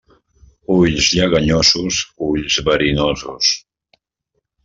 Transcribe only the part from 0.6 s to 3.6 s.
Ulls lleganyosos, ulls verinosos.